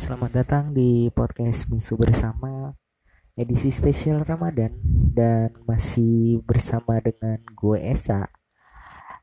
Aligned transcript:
Selamat 0.00 0.32
datang 0.32 0.72
di 0.72 1.12
podcast 1.12 1.68
Misu 1.68 2.00
Bersama 2.00 2.72
edisi 3.36 3.68
spesial 3.68 4.24
Ramadan 4.24 4.72
dan 5.12 5.52
masih 5.68 6.40
bersama 6.40 6.96
dengan 7.04 7.36
gue 7.52 7.76
Esa. 7.84 8.24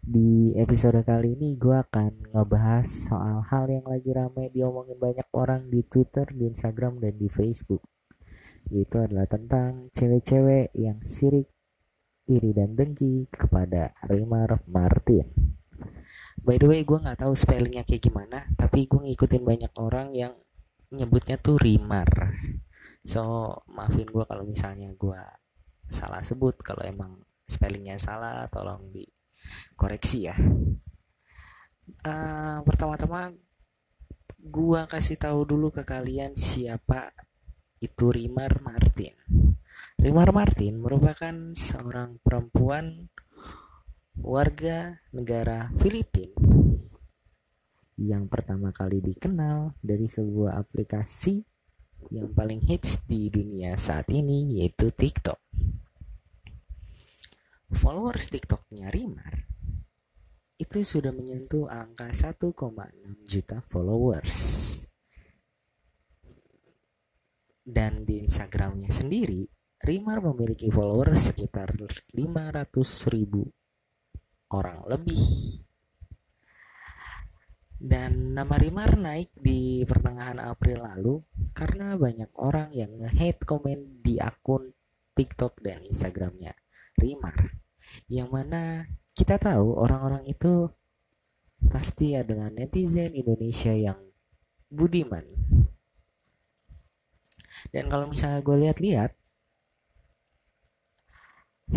Di 0.05 0.53
episode 0.53 1.01
kali 1.01 1.33
ini 1.33 1.57
gue 1.57 1.73
akan 1.73 2.29
ngebahas 2.29 2.85
soal 2.85 3.41
hal 3.49 3.65
yang 3.73 3.89
lagi 3.89 4.13
ramai 4.13 4.53
diomongin 4.53 5.01
banyak 5.01 5.25
orang 5.33 5.65
di 5.65 5.81
Twitter, 5.81 6.29
di 6.29 6.45
Instagram, 6.45 7.01
dan 7.01 7.17
di 7.17 7.25
Facebook. 7.25 7.81
Yaitu 8.69 9.01
adalah 9.01 9.25
tentang 9.25 9.89
cewek-cewek 9.89 10.77
yang 10.77 11.01
sirik, 11.01 11.49
iri 12.29 12.53
dan 12.53 12.77
dengki 12.77 13.25
kepada 13.33 13.97
Rimar 14.05 14.61
Martin. 14.69 15.25
By 16.37 16.61
the 16.61 16.69
way, 16.69 16.85
gue 16.85 17.01
nggak 17.01 17.25
tahu 17.25 17.33
spellingnya 17.33 17.81
kayak 17.81 18.13
gimana, 18.13 18.45
tapi 18.53 18.85
gue 18.85 19.01
ngikutin 19.09 19.41
banyak 19.41 19.73
orang 19.81 20.13
yang 20.13 20.37
nyebutnya 20.93 21.35
tuh 21.39 21.59
Rimar. 21.59 22.35
So 23.03 23.53
maafin 23.71 24.07
gue 24.07 24.23
kalau 24.27 24.43
misalnya 24.47 24.91
gue 24.95 25.21
salah 25.87 26.23
sebut. 26.23 26.59
Kalau 26.59 26.83
emang 26.83 27.23
spellingnya 27.47 27.99
salah, 27.99 28.47
tolong 28.51 28.91
dikoreksi 28.91 30.27
ya. 30.27 30.35
Uh, 32.03 32.59
pertama-tama 32.67 33.31
gue 34.37 34.81
kasih 34.91 35.15
tahu 35.15 35.47
dulu 35.47 35.71
ke 35.71 35.87
kalian 35.87 36.35
siapa 36.35 37.15
itu 37.79 38.11
Rimar 38.11 38.59
Martin. 38.59 39.15
Rimar 39.97 40.29
Martin 40.35 40.79
merupakan 40.83 41.35
seorang 41.55 42.19
perempuan 42.21 43.07
warga 44.17 44.97
negara 45.13 45.69
Filipina 45.77 46.46
yang 47.97 48.29
pertama 48.29 48.69
kali 48.69 49.01
dikenal 49.01 49.73
dari 49.81 50.05
sebuah 50.05 50.61
aplikasi 50.61 51.41
yang 52.13 52.29
paling 52.31 52.61
hits 52.61 53.03
di 53.09 53.27
dunia 53.33 53.73
saat 53.73 54.05
ini 54.13 54.61
yaitu 54.61 54.93
TikTok. 54.93 55.41
Followers 57.73 58.29
TikToknya 58.31 58.93
Rimar 58.93 59.43
itu 60.57 60.81
sudah 60.81 61.13
menyentuh 61.13 61.69
angka 61.69 62.09
1,6 62.09 62.53
juta 63.29 63.61
followers. 63.65 64.37
Dan 67.67 68.07
di 68.07 68.23
Instagramnya 68.23 68.89
sendiri, 68.89 69.43
Rimar 69.83 70.23
memiliki 70.23 70.71
followers 70.73 71.29
sekitar 71.29 71.77
500 71.77 73.13
ribu 73.13 73.45
orang 74.49 74.87
lebih. 74.89 75.66
Dan 77.77 78.33
nama 78.33 78.57
Rimar 78.57 78.97
naik 78.97 79.37
di 79.37 79.85
pertengahan 79.85 80.41
April 80.41 80.81
lalu 80.81 81.15
karena 81.53 81.93
banyak 81.93 82.33
orang 82.41 82.73
yang 82.73 82.89
nge-hate 82.97 83.45
komen 83.45 84.01
di 84.01 84.17
akun 84.17 84.73
TikTok 85.13 85.61
dan 85.61 85.85
Instagramnya 85.85 86.57
Rimar. 86.97 87.61
Yang 88.09 88.29
mana 88.33 88.61
kita 89.13 89.37
tahu 89.37 89.77
orang-orang 89.77 90.25
itu 90.25 90.73
pasti 91.69 92.17
adalah 92.17 92.49
netizen 92.49 93.13
Indonesia 93.13 93.73
yang 93.73 94.01
budiman. 94.73 95.25
Dan 97.69 97.93
kalau 97.93 98.09
misalnya 98.09 98.41
gue 98.41 98.57
lihat-lihat, 98.57 99.11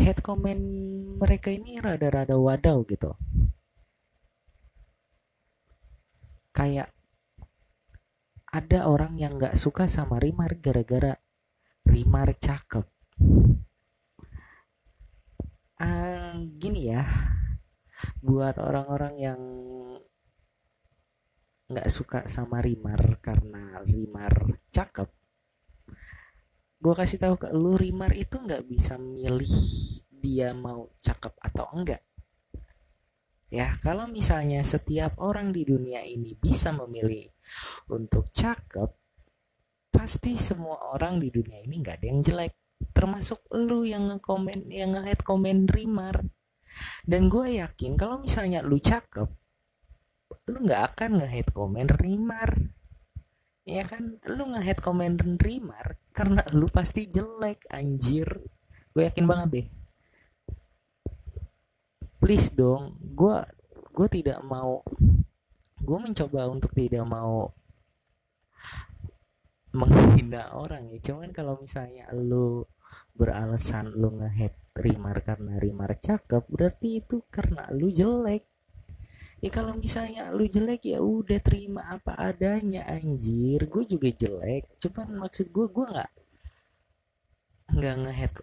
hate 0.01 0.23
comment 0.25 0.65
mereka 1.21 1.53
ini 1.53 1.77
rada-rada 1.77 2.39
wadaw 2.39 2.87
gitu 2.87 3.13
kayak 6.51 6.91
ada 8.51 8.91
orang 8.91 9.15
yang 9.19 9.39
nggak 9.39 9.55
suka 9.55 9.87
sama 9.87 10.19
Rimar 10.19 10.59
gara-gara 10.59 11.15
Rimar 11.87 12.35
cakep. 12.37 12.87
Uh, 15.81 16.45
gini 16.61 16.93
ya 16.93 17.09
buat 18.21 18.61
orang-orang 18.61 19.15
yang 19.17 19.41
nggak 21.71 21.89
suka 21.89 22.27
sama 22.29 22.61
Rimar 22.61 23.23
karena 23.23 23.81
Rimar 23.87 24.61
cakep 24.69 25.09
gue 26.81 26.95
kasih 26.97 27.21
tahu 27.21 27.35
ke 27.37 27.49
lu 27.53 27.77
Rimar 27.77 28.11
itu 28.17 28.41
nggak 28.41 28.65
bisa 28.65 28.97
milih 28.97 29.53
dia 30.11 30.57
mau 30.57 30.89
cakep 30.97 31.37
atau 31.39 31.69
enggak 31.77 32.01
ya 33.51 33.75
kalau 33.83 34.07
misalnya 34.07 34.63
setiap 34.63 35.19
orang 35.19 35.51
di 35.51 35.67
dunia 35.67 36.07
ini 36.07 36.39
bisa 36.39 36.71
memilih 36.71 37.27
untuk 37.91 38.31
cakep 38.31 38.91
pasti 39.91 40.39
semua 40.39 40.95
orang 40.95 41.19
di 41.19 41.29
dunia 41.29 41.61
ini 41.61 41.83
nggak 41.83 42.01
ada 42.01 42.07
yang 42.07 42.21
jelek. 42.23 42.53
Termasuk 42.97 43.45
lu 43.53 43.85
yang 43.85 44.09
ngekomen 44.09 44.73
yang 44.73 44.97
nge 44.97 45.21
komen 45.21 45.69
Rimar. 45.69 46.25
Dan 47.05 47.29
gue 47.29 47.61
yakin 47.61 47.99
kalau 47.99 48.23
misalnya 48.23 48.65
lu 48.65 48.81
cakep 48.81 49.29
lu 50.49 50.59
nggak 50.65 50.83
akan 50.95 51.11
nge 51.27 51.53
komen 51.53 51.91
Rimar. 51.91 52.51
Ya 53.69 53.85
kan? 53.85 54.17
Lu 54.25 54.49
nge 54.57 54.79
komen 54.81 55.21
Rimar 55.37 56.01
karena 56.17 56.41
lu 56.57 56.71
pasti 56.73 57.11
jelek 57.11 57.69
anjir. 57.69 58.41
Gue 58.97 59.05
yakin 59.05 59.27
banget 59.29 59.49
deh 59.53 59.67
please 62.21 62.53
dong 62.53 63.01
gue 63.01 63.37
gue 63.91 64.09
tidak 64.13 64.45
mau 64.45 64.85
gue 65.81 65.99
mencoba 65.99 66.47
untuk 66.53 66.77
tidak 66.77 67.03
mau 67.09 67.51
menghina 69.71 70.51
orang 70.55 70.91
ya. 70.91 70.99
Cuman 71.11 71.31
kalau 71.31 71.59
misalnya 71.63 72.11
lu 72.11 72.67
beralasan 73.15 73.95
lu 73.95 74.11
ngehead 74.19 74.55
Rimar 74.75 75.23
karena 75.23 75.59
Rimar 75.59 75.99
cakep 75.99 76.47
berarti 76.47 77.03
itu 77.03 77.23
karena 77.31 77.67
lu 77.75 77.91
jelek. 77.91 78.47
Ya 79.41 79.49
kalau 79.49 79.73
misalnya 79.73 80.29
lu 80.35 80.45
jelek 80.45 80.85
ya 80.85 81.01
udah 81.01 81.41
terima 81.41 81.97
apa 81.97 82.13
adanya 82.19 82.85
anjir. 82.87 83.67
Gue 83.71 83.87
juga 83.87 84.11
jelek 84.11 84.77
cuman 84.83 85.27
maksud 85.27 85.49
gue 85.55 85.67
gue 85.71 85.87
nggak 85.87 86.13
nggak 87.71 87.97
ngehead 88.03 88.35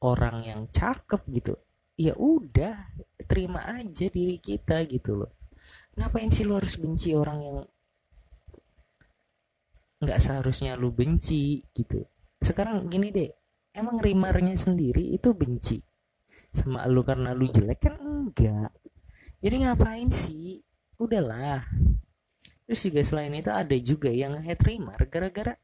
orang 0.00 0.36
yang 0.42 0.60
cakep 0.72 1.22
gitu 1.30 1.54
ya 1.96 2.16
udah 2.16 2.88
terima 3.28 3.60
aja 3.68 4.08
diri 4.08 4.40
kita 4.40 4.84
gitu 4.88 5.24
loh. 5.24 5.32
Ngapain 5.96 6.32
sih 6.32 6.48
lu 6.48 6.56
harus 6.56 6.80
benci 6.80 7.12
orang 7.12 7.38
yang 7.44 7.58
nggak 10.02 10.20
seharusnya 10.20 10.74
lu 10.74 10.90
benci 10.90 11.62
gitu? 11.76 12.02
Sekarang 12.40 12.88
gini 12.88 13.12
deh 13.12 13.30
emang 13.76 14.00
rimarnya 14.00 14.56
sendiri 14.58 15.14
itu 15.14 15.30
benci 15.36 15.78
sama 16.52 16.84
lu 16.88 17.04
karena 17.04 17.36
lu 17.36 17.46
jelek? 17.46 17.78
Kan 17.88 17.96
enggak. 18.00 18.72
Jadi 19.42 19.56
ngapain 19.62 20.10
sih? 20.10 20.62
Udahlah. 20.96 21.66
Terus 22.66 22.80
juga 22.88 23.00
selain 23.04 23.34
itu 23.34 23.50
ada 23.50 23.76
juga 23.78 24.08
yang 24.08 24.38
head 24.40 24.60
rimar. 24.64 24.96
Gara-gara 25.10 25.58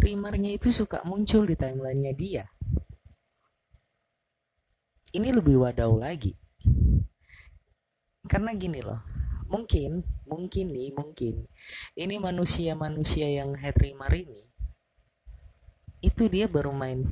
rimarnya 0.00 0.58
itu 0.58 0.74
suka 0.74 1.06
muncul 1.06 1.46
di 1.46 1.54
timelinenya 1.54 2.12
dia 2.18 2.44
ini 5.14 5.28
lebih 5.32 5.60
wadaw 5.62 5.92
lagi. 5.96 6.36
Karena 8.28 8.52
gini 8.52 8.84
loh 8.84 9.00
mungkin 9.48 10.04
mungkin 10.28 10.68
nih 10.68 10.92
mungkin 10.92 11.48
ini 11.96 12.20
manusia-manusia 12.20 13.32
yang 13.32 13.56
head 13.56 13.72
rimar 13.80 14.12
ini 14.12 14.44
itu 16.04 16.28
dia 16.28 16.44
baru 16.44 16.70
main 16.70 17.08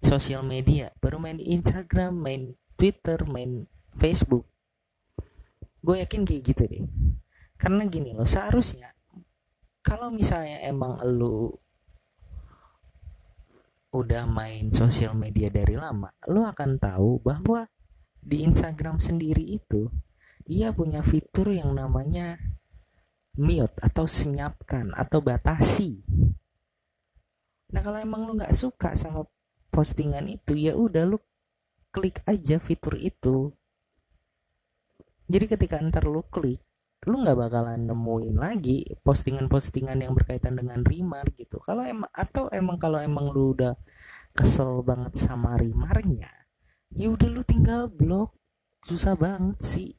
sosial 0.00 0.40
media 0.40 0.88
baru 0.96 1.20
main 1.20 1.36
Instagram 1.36 2.16
main 2.16 2.56
Twitter 2.76 3.20
main 3.28 3.68
Facebook. 3.96 4.44
Gue 5.80 6.04
yakin 6.04 6.28
kayak 6.28 6.42
gitu 6.44 6.62
deh. 6.68 6.84
Karena 7.56 7.88
gini 7.88 8.12
loh 8.12 8.28
seharusnya 8.28 8.92
kalau 9.80 10.12
misalnya 10.12 10.60
emang 10.66 11.00
lu 11.04 11.56
udah 13.96 14.28
main 14.28 14.68
sosial 14.68 15.16
media 15.16 15.48
dari 15.48 15.74
lama 15.74 16.12
lu 16.28 16.44
akan 16.44 16.76
tahu 16.76 17.24
bahwa 17.24 17.64
di 18.20 18.42
Instagram 18.44 19.00
sendiri 19.00 19.42
itu 19.42 19.88
dia 20.46 20.70
punya 20.70 21.02
fitur 21.02 21.50
yang 21.50 21.74
namanya 21.74 22.38
mute 23.36 23.76
atau 23.82 24.08
senyapkan 24.08 24.94
atau 24.96 25.20
batasi. 25.20 26.00
Nah 27.74 27.80
kalau 27.82 27.98
emang 28.00 28.24
lu 28.24 28.38
nggak 28.38 28.54
suka 28.56 28.96
sama 28.96 29.26
postingan 29.68 30.24
itu 30.30 30.56
ya 30.56 30.72
udah 30.78 31.04
lu 31.04 31.18
klik 31.92 32.22
aja 32.24 32.56
fitur 32.62 32.96
itu. 32.96 33.52
Jadi 35.26 35.44
ketika 35.50 35.82
ntar 35.82 36.06
lu 36.06 36.22
klik 36.30 36.62
lu 37.04 37.22
nggak 37.22 37.38
bakalan 37.38 37.86
nemuin 37.86 38.34
lagi 38.40 38.82
postingan-postingan 39.04 40.00
yang 40.00 40.16
berkaitan 40.16 40.56
dengan 40.58 40.80
Rimar 40.82 41.28
gitu. 41.36 41.60
Kalau 41.60 41.84
emang 41.84 42.10
atau 42.10 42.48
emang 42.50 42.80
kalau 42.80 42.98
emang 42.98 43.30
lu 43.30 43.52
udah 43.52 43.76
kesel 44.36 44.84
banget 44.84 45.16
sama 45.16 45.56
Rimarnya 45.56 46.36
ya 46.96 47.12
udah 47.12 47.28
lu 47.28 47.42
tinggal 47.44 47.92
blok. 47.92 48.32
Susah 48.86 49.18
banget 49.18 49.58
sih. 49.60 49.92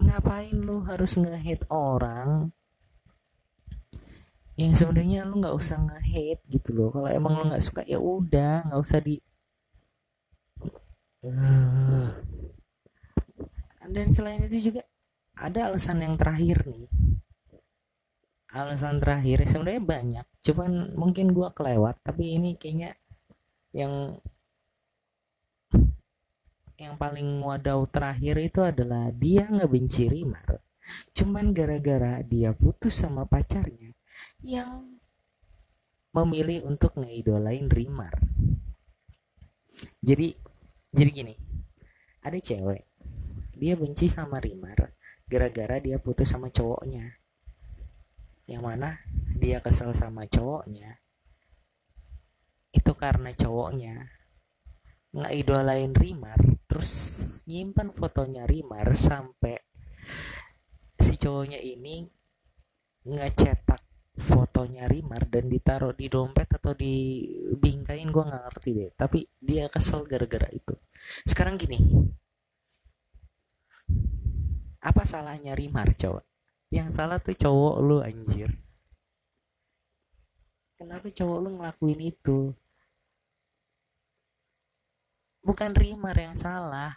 Ngapain 0.00 0.54
lu 0.54 0.84
harus 0.86 1.16
nge-hate 1.18 1.66
orang? 1.72 2.54
Yang 4.54 4.84
sebenarnya 4.84 5.24
lu 5.24 5.40
nggak 5.40 5.56
usah 5.56 5.80
nge-hate 5.80 6.44
gitu 6.52 6.70
loh. 6.76 6.88
Kalau 6.92 7.08
emang 7.08 7.32
lu 7.40 7.44
nggak 7.50 7.64
suka 7.64 7.82
ya 7.88 7.98
udah 7.98 8.68
nggak 8.70 8.80
usah 8.80 9.00
di 9.02 9.18
dan 13.90 14.08
selain 14.14 14.40
itu 14.46 14.70
juga 14.72 14.86
ada 15.36 15.68
alasan 15.68 16.00
yang 16.00 16.14
terakhir 16.14 16.64
nih. 16.64 16.88
Alasan 18.54 19.02
terakhir 19.02 19.44
sebenarnya 19.44 19.82
banyak 19.82 20.26
cuman 20.40 20.96
mungkin 20.96 21.36
gua 21.36 21.52
kelewat 21.52 22.00
tapi 22.00 22.36
ini 22.40 22.56
kayaknya 22.56 22.96
yang 23.76 24.16
yang 26.80 26.96
paling 26.96 27.44
wadau 27.44 27.84
terakhir 27.84 28.40
itu 28.40 28.64
adalah 28.64 29.12
dia 29.12 29.44
ngebenci 29.44 30.08
Rimar. 30.08 30.64
Cuman 31.12 31.52
gara-gara 31.52 32.24
dia 32.24 32.56
putus 32.56 32.96
sama 33.04 33.28
pacarnya 33.28 33.92
yang 34.40 34.96
memilih 36.16 36.64
untuk 36.64 36.96
ngeidolain 36.96 37.68
Rimar. 37.68 38.16
Jadi 40.00 40.32
jadi 40.90 41.10
gini 41.12 41.34
ada 42.24 42.40
cewek 42.40 42.82
dia 43.60 43.76
benci 43.76 44.08
sama 44.08 44.40
Rimar 44.40 44.96
gara-gara 45.28 45.76
dia 45.78 46.00
putus 46.00 46.32
sama 46.32 46.48
cowoknya. 46.48 47.12
Yang 48.48 48.62
mana 48.64 48.98
dia 49.40 49.64
kesel 49.64 49.96
sama 49.96 50.28
cowoknya 50.28 51.00
itu 52.70 52.92
karena 52.94 53.32
cowoknya 53.32 54.06
ngeidolain 55.10 55.96
Rimar 55.96 56.38
terus 56.68 56.92
nyimpan 57.48 57.90
fotonya 57.96 58.46
Rimar 58.46 58.92
sampai 58.94 59.58
si 61.00 61.16
cowoknya 61.16 61.58
ini 61.58 62.06
ngecetak 63.08 63.80
fotonya 64.20 64.84
Rimar 64.86 65.26
dan 65.32 65.48
ditaruh 65.48 65.96
di 65.96 66.12
dompet 66.12 66.46
atau 66.60 66.76
di 66.76 67.24
bingkain 67.56 68.12
gue 68.12 68.20
nggak 68.20 68.44
ngerti 68.52 68.70
deh. 68.76 68.90
Tapi 68.92 69.24
dia 69.40 69.64
kesel 69.72 70.04
gara-gara 70.04 70.44
itu. 70.52 70.76
Sekarang 71.24 71.56
gini 71.56 71.80
apa 74.80 75.04
salahnya 75.04 75.52
Rimar 75.52 75.92
cowok 75.92 76.24
yang 76.72 76.88
salah 76.88 77.20
tuh 77.20 77.36
cowok 77.36 77.74
lu 77.84 78.00
anjir 78.00 78.48
kenapa 80.80 81.12
cowok 81.12 81.38
lu 81.44 81.48
ngelakuin 81.60 82.00
itu? 82.00 82.56
Bukan 85.44 85.76
Rimar 85.76 86.16
yang 86.16 86.32
salah. 86.32 86.96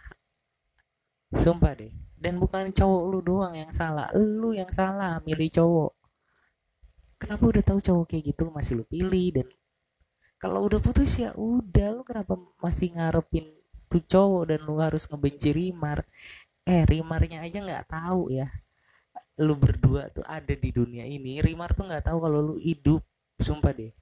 Sumpah 1.36 1.76
deh. 1.76 1.92
Dan 2.16 2.40
bukan 2.40 2.72
cowok 2.72 3.02
lu 3.12 3.20
doang 3.20 3.52
yang 3.52 3.68
salah. 3.76 4.08
Lu 4.16 4.56
yang 4.56 4.72
salah 4.72 5.20
milih 5.20 5.52
cowok. 5.52 5.92
Kenapa 7.20 7.44
udah 7.44 7.64
tahu 7.64 7.80
cowok 7.84 8.04
kayak 8.08 8.24
gitu 8.32 8.48
masih 8.48 8.80
lu 8.80 8.84
pilih 8.88 9.40
dan 9.40 9.48
kalau 10.40 10.64
udah 10.64 10.80
putus 10.80 11.20
ya 11.20 11.36
udah. 11.36 11.88
Lu 11.92 12.02
kenapa 12.08 12.40
masih 12.60 12.96
ngarepin 12.96 13.48
tuh 13.92 14.00
cowok 14.00 14.42
dan 14.48 14.60
lu 14.64 14.80
harus 14.80 15.04
ngebenci 15.08 15.52
Rimar 15.52 16.08
eh 16.64 16.88
Rimarnya 16.88 17.44
aja 17.44 17.60
nggak 17.60 17.84
tahu 17.92 18.32
ya. 18.32 18.48
Lu 19.40 19.56
berdua 19.56 20.08
tuh 20.08 20.24
ada 20.24 20.52
di 20.56 20.72
dunia 20.72 21.04
ini. 21.04 21.44
Rimar 21.44 21.76
tuh 21.76 21.84
nggak 21.84 22.08
tahu 22.08 22.18
kalau 22.24 22.40
lu 22.40 22.56
hidup 22.56 23.04
sumpah 23.44 23.76
deh. 23.76 23.92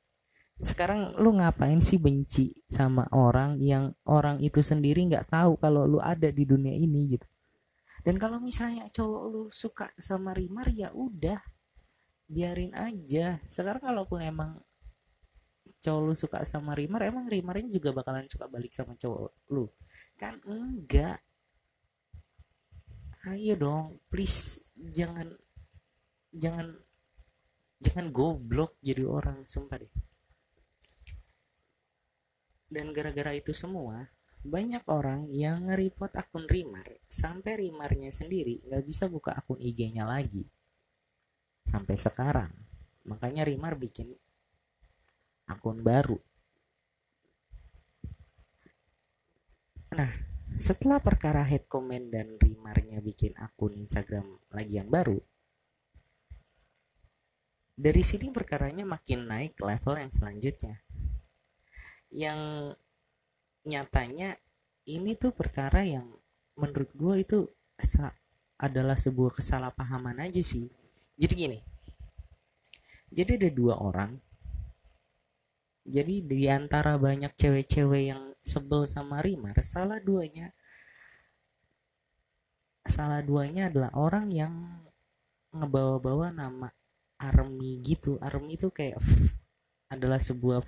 Sekarang 0.62 1.18
lu 1.18 1.34
ngapain 1.34 1.82
sih 1.82 1.98
benci 1.98 2.54
sama 2.70 3.10
orang 3.10 3.58
yang 3.58 3.90
orang 4.06 4.38
itu 4.38 4.62
sendiri 4.62 5.02
nggak 5.10 5.26
tahu 5.26 5.58
kalau 5.58 5.90
lu 5.90 5.98
ada 5.98 6.30
di 6.30 6.46
dunia 6.46 6.70
ini 6.70 7.18
gitu? 7.18 7.26
Dan 8.06 8.18
kalau 8.22 8.38
misalnya 8.38 8.86
cowok 8.86 9.22
lu 9.26 9.42
suka 9.50 9.90
sama 9.98 10.30
Rimar 10.30 10.70
ya 10.70 10.94
udah 10.94 11.42
biarin 12.30 12.74
aja. 12.78 13.42
Sekarang 13.50 13.82
kalaupun 13.82 14.22
emang 14.22 14.62
cowok 15.82 16.02
lu 16.06 16.14
suka 16.14 16.46
sama 16.46 16.78
Rimar 16.78 17.02
emang 17.10 17.26
Rimarnya 17.26 17.66
juga 17.66 17.90
bakalan 17.90 18.30
suka 18.30 18.46
balik 18.46 18.70
sama 18.70 18.94
cowok 18.94 19.50
lu. 19.50 19.66
Kan 20.14 20.38
enggak. 20.46 21.18
Ayo 23.22 23.54
dong 23.54 24.02
please 24.10 24.70
jangan 24.78 25.30
jangan 26.34 26.74
jangan 27.82 28.14
goblok 28.14 28.79
jadi 28.79 29.02
orang 29.02 29.43
sumpah 29.50 29.82
deh. 29.82 29.93
Dan 32.73 32.94
gara-gara 32.94 33.37
itu 33.37 33.52
semua 33.52 34.08
banyak 34.43 34.82
orang 34.90 35.31
yang 35.31 35.70
nge-report 35.70 36.19
akun 36.19 36.46
Rimar 36.50 36.88
sampai 37.06 37.62
Rimarnya 37.62 38.11
sendiri 38.11 38.62
nggak 38.64 38.84
bisa 38.87 39.06
buka 39.06 39.34
akun 39.34 39.58
IG-nya 39.61 40.06
lagi. 40.06 40.46
Sampai 41.62 41.94
sekarang. 41.94 42.50
Makanya 43.06 43.46
Rimar 43.46 43.79
bikin 43.79 44.14
akun 45.50 45.82
baru. 45.82 46.19
Nah 49.93 50.11
setelah 50.56 50.99
perkara 51.02 51.44
head 51.44 51.69
comment 51.69 52.08
dan 52.08 52.38
Rimarnya 52.38 52.99
bikin 53.05 53.37
akun 53.38 53.76
Instagram 53.79 54.26
lagi 54.55 54.81
yang 54.81 54.88
baru 54.88 55.20
dari 57.82 58.02
sini 58.06 58.31
perkaranya 58.31 58.87
makin 58.87 59.26
naik 59.26 59.58
level 59.58 59.99
yang 59.99 60.12
selanjutnya. 60.14 60.79
Yang 62.14 62.40
nyatanya 63.67 64.38
ini 64.87 65.19
tuh 65.19 65.34
perkara 65.34 65.82
yang 65.82 66.06
menurut 66.55 66.90
gue 66.94 67.14
itu 67.19 67.38
adalah 68.62 68.94
sebuah 68.94 69.34
kesalahpahaman 69.34 70.23
aja 70.23 70.38
sih. 70.38 70.70
Jadi 71.19 71.34
gini 71.34 71.58
jadi 73.12 73.37
ada 73.37 73.50
dua 73.52 73.76
orang. 73.76 74.17
Jadi 75.84 76.25
di 76.25 76.49
antara 76.49 76.96
banyak 76.96 77.37
cewek-cewek 77.37 78.02
yang 78.08 78.32
sebel 78.40 78.88
sama 78.88 79.20
Rimar 79.20 79.55
salah 79.62 80.00
duanya 80.02 80.50
salah 82.82 83.23
duanya 83.23 83.70
adalah 83.70 83.94
orang 83.94 84.26
yang 84.34 84.55
ngebawa-bawa 85.55 86.34
nama 86.34 86.67
Army 87.22 87.78
gitu. 87.86 88.19
Army 88.19 88.58
itu 88.58 88.74
kayak 88.74 88.98
adalah 89.92 90.19
sebuah 90.19 90.64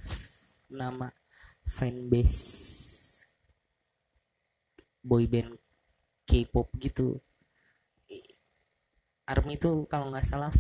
nama 0.71 1.11
fanbase 1.67 3.27
boyband 5.05 5.59
K-pop 6.25 6.73
gitu. 6.81 7.21
ARMY 9.25 9.57
itu 9.57 9.89
kalau 9.89 10.13
nggak 10.13 10.25
salah 10.25 10.53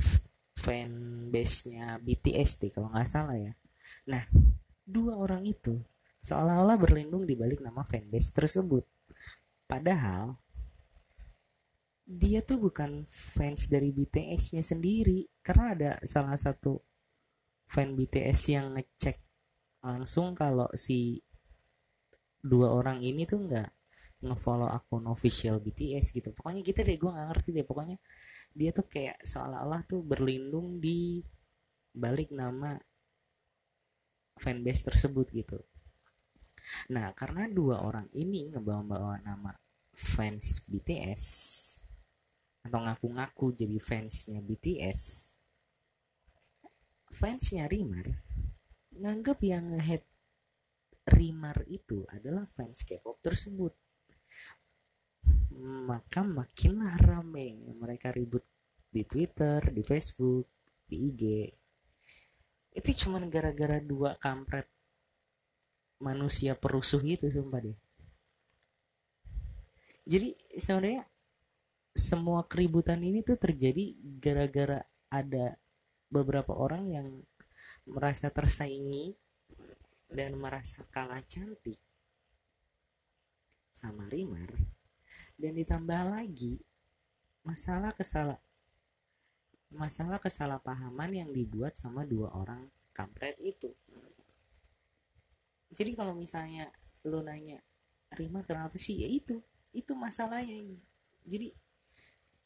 fanbase-nya 0.57 2.01
BTS 2.01 2.65
deh 2.65 2.71
kalau 2.73 2.89
nggak 2.89 3.09
salah 3.09 3.37
ya. 3.37 3.53
Nah 4.09 4.25
dua 4.85 5.21
orang 5.21 5.45
itu 5.45 5.81
seolah-olah 6.21 6.81
berlindung 6.81 7.29
di 7.29 7.37
balik 7.37 7.61
nama 7.61 7.85
fanbase 7.85 8.33
tersebut. 8.33 8.85
Padahal 9.69 10.37
dia 12.05 12.45
tuh 12.45 12.69
bukan 12.69 13.09
fans 13.09 13.73
dari 13.73 13.89
BTS-nya 13.89 14.61
sendiri. 14.61 15.25
Karena 15.41 15.73
ada 15.73 15.91
salah 16.05 16.37
satu 16.37 16.77
fan 17.65 17.97
BTS 17.97 18.41
yang 18.53 18.77
ngecek 18.77 19.17
langsung 19.85 20.33
kalau 20.33 20.69
si 20.73 21.21
dua 22.45 22.73
orang 22.73 23.01
ini 23.05 23.25
tuh 23.25 23.45
nggak 23.49 23.69
ngefollow 24.25 24.69
akun 24.69 25.09
official 25.09 25.61
BTS 25.61 26.13
gitu. 26.13 26.33
Pokoknya 26.37 26.61
gitu 26.61 26.81
deh 26.85 26.97
gue 26.97 27.11
nggak 27.11 27.29
ngerti 27.33 27.49
deh. 27.57 27.65
Pokoknya 27.65 27.97
dia 28.53 28.71
tuh 28.71 28.87
kayak 28.87 29.21
seolah-olah 29.25 29.83
tuh 29.89 30.05
berlindung 30.05 30.81
di 30.81 31.25
balik 31.95 32.33
nama 32.33 32.77
fanbase 34.37 34.93
tersebut 34.93 35.27
gitu. 35.33 35.59
Nah 36.93 37.13
karena 37.17 37.49
dua 37.49 37.85
orang 37.85 38.09
ini 38.17 38.53
ngebawa-bawa 38.53 39.21
nama 39.25 39.53
fans 39.95 40.65
BTS 40.69 41.25
atau 42.65 42.81
ngaku-ngaku 42.81 43.53
jadi 43.53 43.77
fansnya 43.77 44.41
BTS 44.41 45.01
fansnya 47.13 47.69
Rimar 47.69 48.09
nganggap 48.95 49.39
yang 49.45 49.71
ngehead 49.71 50.03
Rimar 51.05 51.69
itu 51.69 52.01
adalah 52.09 52.49
fans 52.57 52.81
K-pop 52.81 53.21
tersebut. 53.21 53.77
Maka 55.85 56.25
makinlah 56.25 56.97
rame 56.97 57.61
mereka 57.77 58.09
ribut 58.09 58.41
di 58.89 59.05
Twitter, 59.05 59.61
di 59.69 59.85
Facebook, 59.85 60.49
di 60.89 60.97
IG 61.13 61.23
itu 62.75 63.07
cuman 63.07 63.31
gara-gara 63.31 63.79
dua 63.79 64.19
kampret 64.19 64.67
manusia 66.03 66.59
perusuh 66.59 66.99
gitu 67.07 67.31
sumpah 67.31 67.63
deh. 67.63 67.79
Jadi 70.03 70.35
sebenarnya 70.59 71.07
semua 71.95 72.43
keributan 72.51 72.99
ini 72.99 73.23
tuh 73.23 73.39
terjadi 73.39 73.95
gara-gara 74.19 74.83
ada 75.07 75.55
beberapa 76.11 76.51
orang 76.51 76.91
yang 76.91 77.09
merasa 77.87 78.35
tersaingi 78.35 79.15
dan 80.11 80.35
merasa 80.35 80.83
kalah 80.91 81.23
cantik 81.23 81.79
sama 83.71 84.11
Rimar. 84.11 84.51
Dan 85.39 85.55
ditambah 85.55 86.03
lagi 86.19 86.59
masalah 87.47 87.95
kesalah 87.95 88.39
masalah 89.75 90.23
kesalahpahaman 90.23 91.11
yang 91.15 91.31
dibuat 91.35 91.75
sama 91.75 92.07
dua 92.07 92.31
orang 92.35 92.71
kampret 92.95 93.35
itu. 93.43 93.71
Jadi 95.75 95.99
kalau 95.99 96.15
misalnya 96.15 96.71
lu 97.07 97.23
nanya 97.23 97.59
Rima 98.15 98.47
kenapa 98.47 98.79
sih? 98.79 99.03
Ya 99.03 99.11
itu 99.11 99.43
itu 99.75 99.91
masalahnya 99.99 100.63
jadi 101.27 101.51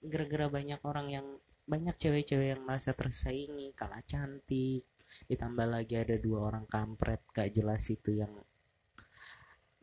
gara-gara 0.03 0.47
banyak 0.49 0.81
orang 0.85 1.07
yang 1.11 1.27
banyak 1.69 1.95
cewek-cewek 2.01 2.57
yang 2.57 2.63
merasa 2.65 2.97
tersaingi 2.97 3.77
kalah 3.77 4.01
cantik 4.01 4.89
ditambah 5.29 5.69
lagi 5.69 6.01
ada 6.01 6.17
dua 6.17 6.49
orang 6.53 6.65
kampret 6.65 7.21
gak 7.33 7.53
jelas 7.53 7.85
itu 7.93 8.17
yang 8.17 8.33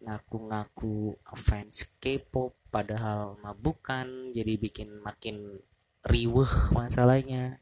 ngaku-ngaku 0.05 1.17
fans 1.34 1.98
K-pop 1.98 2.53
padahal 2.69 3.39
mah 3.41 3.57
bukan 3.57 4.36
jadi 4.36 4.53
bikin 4.60 5.01
makin 5.01 5.62
riweh 6.05 6.53
masalahnya. 6.75 7.57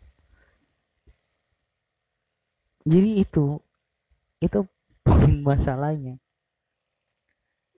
Jadi 2.84 3.24
itu 3.24 3.64
itu 4.44 4.60
poin 5.08 5.36
masalahnya. 5.40 6.20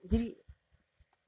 Jadi 0.02 0.34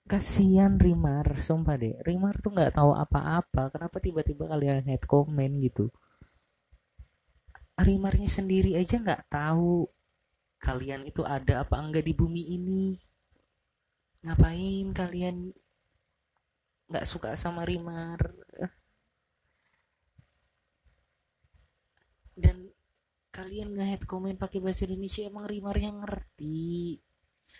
kasihan 0.09 0.81
Rimar 0.81 1.39
sumpah 1.39 1.77
deh. 1.77 1.95
Rimar 2.03 2.41
tuh 2.41 2.57
nggak 2.57 2.75
tahu 2.81 2.97
apa-apa. 2.97 3.69
Kenapa 3.69 4.01
tiba-tiba 4.01 4.49
kalian 4.49 4.89
head 4.89 5.05
comment 5.05 5.55
gitu? 5.61 5.93
Rimarnya 7.79 8.27
sendiri 8.27 8.75
aja 8.75 8.99
nggak 8.99 9.31
tahu 9.31 9.87
kalian 10.59 11.07
itu 11.07 11.23
ada 11.23 11.63
apa 11.63 11.79
enggak 11.79 12.03
di 12.03 12.15
bumi 12.17 12.43
ini. 12.59 12.85
Ngapain 14.27 14.87
kalian 14.97 15.55
nggak 16.91 17.07
suka 17.07 17.39
sama 17.39 17.63
Rimar? 17.63 18.19
Dan 22.35 22.73
kalian 23.31 23.77
nggak 23.77 23.89
head 23.93 24.03
comment 24.11 24.35
pakai 24.41 24.59
bahasa 24.59 24.89
Indonesia 24.89 25.29
emang 25.29 25.47
Rimar 25.47 25.77
yang 25.79 26.03
ngerti 26.03 26.99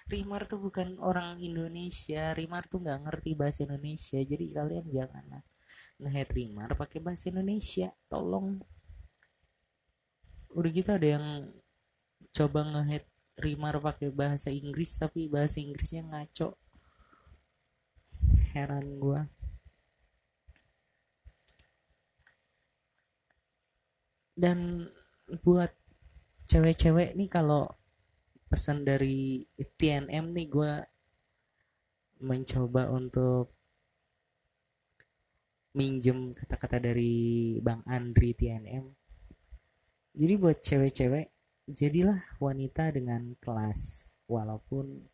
Rimar 0.09 0.49
tuh 0.49 0.65
bukan 0.65 0.97
orang 1.05 1.37
Indonesia 1.37 2.33
Rimar 2.33 2.65
tuh 2.65 2.81
nggak 2.81 3.05
ngerti 3.05 3.37
bahasa 3.37 3.69
Indonesia 3.69 4.17
jadi 4.25 4.47
kalian 4.57 4.87
jangan 4.89 5.45
ngehead 6.01 6.29
Rimar 6.33 6.71
pakai 6.79 7.05
bahasa 7.05 7.29
Indonesia 7.29 7.93
tolong. 8.09 8.57
Udah 10.55 10.71
gitu 10.73 10.91
ada 10.97 11.09
yang 11.19 11.27
coba 12.33 12.61
ngehead 12.65 13.05
Rimar 13.39 13.79
pakai 13.79 14.09
bahasa 14.11 14.49
Inggris 14.49 14.97
tapi 14.97 15.29
bahasa 15.29 15.61
Inggrisnya 15.61 16.09
ngaco. 16.09 16.57
Heran 18.57 18.87
gua. 18.97 19.29
Dan 24.39 24.89
buat 25.43 25.75
cewek-cewek 26.47 27.19
nih 27.19 27.29
kalau 27.29 27.69
pesan 28.49 28.83
dari 28.83 29.45
TNM 29.57 30.25
nih 30.33 30.49
gue 30.49 30.73
mencoba 32.25 32.91
untuk 32.91 33.55
minjem 35.77 36.35
kata-kata 36.35 36.83
dari 36.83 37.57
Bang 37.63 37.85
Andri 37.87 38.35
TNM 38.35 38.99
jadi 40.19 40.35
buat 40.35 40.59
cewek-cewek 40.59 41.31
jadilah 41.71 42.19
wanita 42.43 42.91
dengan 42.91 43.39
kelas 43.39 44.11
walaupun 44.27 45.07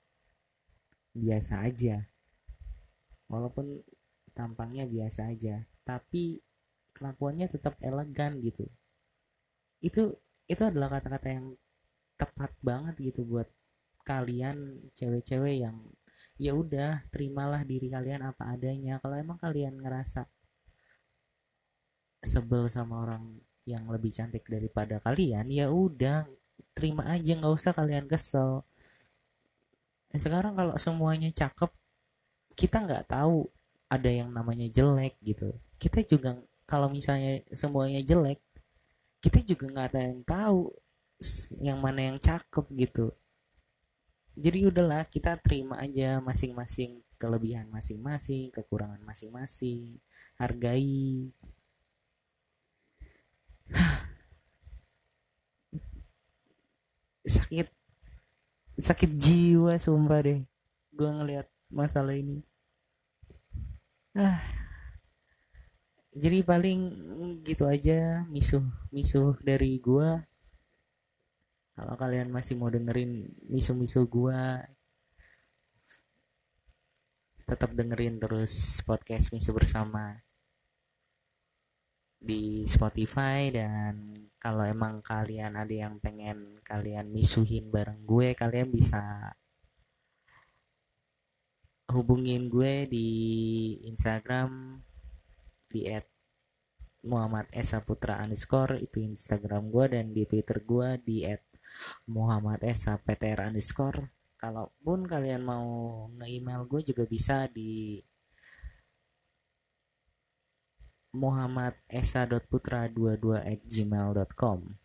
biasa 1.13 1.69
aja. 1.69 2.01
Walaupun 3.29 3.85
tampangnya 4.33 4.89
biasa 4.89 5.29
aja 5.29 5.61
tapi 5.85 6.41
kelakuannya 6.97 7.53
tetap 7.53 7.77
elegan 7.85 8.41
gitu. 8.41 8.65
Itu 9.85 10.17
itu 10.49 10.63
adalah 10.65 10.97
kata-kata 10.97 11.29
yang 11.29 11.47
tepat 12.15 12.53
banget 12.63 12.95
gitu 13.01 13.27
buat 13.27 13.49
kalian 14.05 14.91
cewek-cewek 14.95 15.65
yang 15.65 15.77
ya 16.39 16.55
udah 16.55 17.07
terimalah 17.11 17.63
diri 17.67 17.91
kalian 17.91 18.23
apa 18.27 18.55
adanya. 18.55 19.01
Kalau 19.03 19.17
emang 19.19 19.39
kalian 19.41 19.81
ngerasa 19.81 20.27
sebel 22.25 22.67
sama 22.73 23.05
orang 23.05 23.25
yang 23.65 23.89
lebih 23.89 24.13
cantik 24.13 24.45
daripada 24.49 25.01
kalian 25.01 25.49
ya 25.49 25.73
udah 25.73 26.29
terima 26.77 27.05
aja 27.09 27.37
nggak 27.37 27.55
usah 27.55 27.73
kalian 27.73 28.07
kesel. 28.09 28.65
Nah, 30.13 30.21
sekarang 30.21 30.55
kalau 30.55 30.75
semuanya 30.79 31.31
cakep 31.33 31.71
kita 32.55 32.85
nggak 32.87 33.11
tahu 33.11 33.51
ada 33.91 34.11
yang 34.11 34.31
namanya 34.31 34.67
jelek 34.71 35.19
gitu. 35.23 35.55
Kita 35.79 36.03
juga 36.07 36.39
kalau 36.65 36.89
misalnya 36.93 37.43
semuanya 37.51 38.01
jelek 38.01 38.41
kita 39.25 39.41
juga 39.43 39.65
nggak 39.73 39.87
ada 39.95 40.01
yang 40.05 40.21
tahu 40.23 40.61
yang 41.61 41.81
mana 41.81 42.01
yang 42.13 42.19
cakep 42.21 42.67
gitu. 42.75 43.13
Jadi 44.35 44.67
udahlah 44.67 45.07
kita 45.07 45.39
terima 45.39 45.79
aja 45.79 46.19
masing-masing 46.19 47.05
kelebihan 47.15 47.71
masing-masing 47.71 48.51
kekurangan 48.51 49.01
masing-masing 49.07 49.97
hargai. 50.37 51.31
Sakit 57.25 57.73
sakit 58.77 59.11
jiwa 59.17 59.79
sumpah 59.81 60.21
deh. 60.21 60.45
Gue 60.93 61.09
ngelihat 61.09 61.49
masalah 61.71 62.13
ini. 62.19 62.45
Ah. 64.13 64.43
Jadi 66.15 66.47
paling 66.47 66.81
gitu 67.43 67.67
aja 67.67 68.23
misuh 68.31 68.63
misuh 68.95 69.35
dari 69.43 69.83
gue 69.83 70.23
kalau 71.75 71.95
kalian 71.99 72.31
masih 72.31 72.55
mau 72.55 72.71
dengerin 72.71 73.27
misu-misu 73.51 74.07
gua 74.07 74.63
tetap 77.45 77.77
dengerin 77.77 78.17
terus 78.17 78.81
podcast 78.89 79.29
misu 79.37 79.53
bersama 79.53 80.25
di 82.25 82.65
Spotify. 82.65 83.53
Dan 83.53 84.17
kalau 84.41 84.65
emang 84.65 85.05
kalian 85.05 85.61
ada 85.61 85.73
yang 85.73 86.01
pengen 86.01 86.61
kalian 86.65 87.13
misuhin 87.13 87.69
bareng 87.69 88.05
gue 88.05 88.33
kalian 88.37 88.69
bisa 88.73 89.33
hubungin 91.93 92.49
gue 92.49 92.89
di 92.89 93.09
Instagram 93.89 94.81
di 95.69 95.89
at 95.89 96.09
Muhammad 97.05 97.49
Esa 97.53 97.85
Putra 97.85 98.21
underscore 98.25 98.81
itu 98.81 99.05
Instagram 99.05 99.69
gue 99.69 99.85
dan 99.93 100.07
di 100.17 100.25
Twitter 100.25 100.65
gue 100.65 100.89
di 101.05 101.29
at 101.29 101.45
Muhammad 102.11 102.61
Esa 102.65 102.99
PTR 103.01 103.51
underscore. 103.51 104.11
Kalaupun 104.37 105.09
kalian 105.09 105.43
mau 105.45 105.67
nge-email 106.21 106.69
gue 106.69 106.81
juga 106.93 107.05
bisa 107.09 107.49
di 107.49 108.03
Muhammad 111.15 111.79
Esa.putra22 111.89 113.25
at 113.39 113.61
gmail.com 113.65 114.85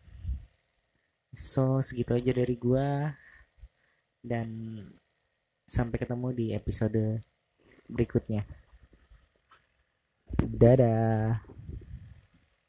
so 1.30 1.78
segitu 1.78 2.18
aja 2.18 2.34
dari 2.34 2.58
gue 2.58 2.86
dan 4.20 4.48
sampai 5.70 6.02
ketemu 6.02 6.28
di 6.34 6.46
episode 6.50 7.22
berikutnya. 7.86 8.42
Dadah 10.42 11.42